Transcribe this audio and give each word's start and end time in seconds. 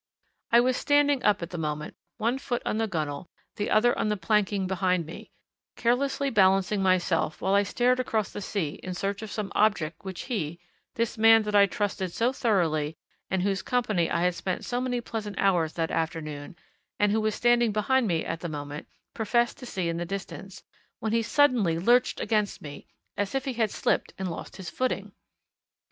I 0.51 0.61
was 0.61 0.77
standing 0.77 1.21
up 1.21 1.43
at 1.43 1.51
the 1.51 1.59
moment, 1.59 1.93
one 2.17 2.39
foot 2.39 2.63
on 2.65 2.77
the 2.79 2.87
gunwale, 2.87 3.27
the 3.57 3.69
other 3.69 3.95
on 3.95 4.07
the 4.09 4.17
planking 4.17 4.65
behind 4.65 5.05
me, 5.05 5.29
carelessly 5.75 6.31
balancing 6.31 6.81
myself 6.81 7.39
while 7.39 7.53
I 7.53 7.61
stared 7.61 7.99
across 7.99 8.31
the 8.31 8.41
sea 8.41 8.79
in 8.81 8.95
search 8.95 9.21
of 9.21 9.29
some 9.29 9.51
object 9.53 9.97
which 10.03 10.21
he 10.21 10.59
this 10.95 11.19
man 11.19 11.43
that 11.43 11.53
I 11.53 11.67
trusted 11.67 12.11
so 12.11 12.33
thoroughly 12.33 12.97
and 13.29 13.43
in 13.43 13.47
whose 13.47 13.61
company 13.61 14.09
I 14.09 14.23
had 14.23 14.33
spent 14.33 14.65
so 14.65 14.81
many 14.81 15.01
pleasant 15.01 15.37
hours 15.37 15.73
that 15.73 15.91
afternoon, 15.91 16.55
and 16.97 17.11
who 17.11 17.21
was 17.21 17.35
standing 17.35 17.71
behind 17.71 18.07
me 18.07 18.25
at 18.25 18.39
the 18.39 18.49
moment 18.49 18.87
professed 19.13 19.59
to 19.59 19.67
see 19.67 19.87
in 19.87 19.97
the 19.97 20.03
distance, 20.05 20.63
when 20.97 21.11
he 21.13 21.21
suddenly 21.21 21.77
lurched 21.77 22.19
against 22.19 22.59
me, 22.59 22.87
as 23.17 23.35
if 23.35 23.45
he 23.45 23.53
had 23.53 23.69
slipped 23.69 24.15
and 24.17 24.31
lost 24.31 24.55
his 24.57 24.71
footing. 24.71 25.11